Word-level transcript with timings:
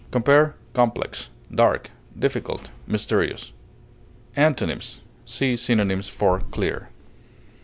Compare 0.09 0.55
COMPLEX; 0.73 1.29
DARK; 1.53 1.91
DIFFICULT; 2.17 2.71
MYSTERIOUS. 2.87 3.53
Antonyms: 4.35 4.99
See 5.27 5.55
synonyms 5.55 6.09
for 6.09 6.39
CLEAR. 6.39 6.87